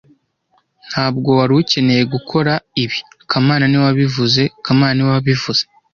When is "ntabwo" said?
0.89-1.29